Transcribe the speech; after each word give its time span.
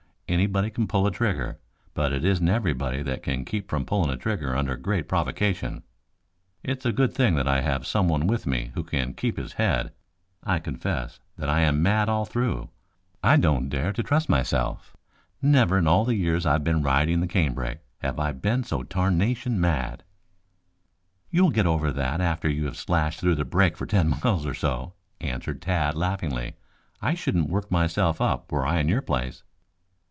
Anybody 0.27 0.69
can 0.69 0.87
pull 0.87 1.05
a 1.05 1.11
trigger, 1.11 1.59
but 1.93 2.13
it 2.13 2.23
isn't 2.23 2.47
everybody 2.47 3.03
that 3.03 3.21
can 3.21 3.43
keep 3.43 3.69
from 3.69 3.85
pulling 3.85 4.09
a 4.09 4.15
trigger 4.15 4.55
under 4.55 4.77
great 4.77 5.09
provocation. 5.09 5.83
It's 6.63 6.85
a 6.85 6.93
good 6.93 7.13
thing 7.13 7.35
that 7.35 7.49
I 7.49 7.59
have 7.59 7.85
someone 7.85 8.27
with 8.27 8.47
me 8.47 8.71
who 8.73 8.81
can 8.81 9.13
keep 9.13 9.35
his 9.35 9.51
head. 9.51 9.91
I 10.41 10.59
confess 10.59 11.19
that 11.37 11.49
I 11.49 11.59
am 11.63 11.83
mad 11.83 12.07
all 12.07 12.23
through. 12.23 12.69
I 13.21 13.35
don't 13.35 13.67
dare 13.67 13.91
to 13.91 14.01
trust 14.01 14.29
myself. 14.29 14.95
Never 15.41 15.77
in 15.79 15.85
all 15.85 16.05
the 16.05 16.15
years 16.15 16.45
I 16.45 16.53
have 16.53 16.63
been 16.63 16.81
riding 16.81 17.19
the 17.19 17.27
canebrake 17.27 17.79
have 18.01 18.17
I 18.17 18.31
been 18.31 18.63
so 18.63 18.83
tarnation 18.83 19.59
mad." 19.59 20.01
"You 21.29 21.43
will 21.43 21.49
get 21.51 21.67
over 21.67 21.91
that 21.91 22.21
after 22.21 22.47
you 22.49 22.67
have 22.67 22.77
slashed 22.77 23.19
through 23.19 23.35
the 23.35 23.43
brake 23.43 23.75
for 23.75 23.85
ten 23.85 24.07
miles 24.07 24.45
or 24.45 24.53
so," 24.53 24.93
answered 25.19 25.61
Tad 25.61 25.95
laughingly. 25.95 26.55
"I 27.01 27.15
shouldn't 27.15 27.49
work 27.49 27.69
myself 27.69 28.21
up 28.21 28.49
were 28.49 28.65
I 28.65 28.79
in 28.79 28.87
your 28.87 29.01
place." 29.01 29.43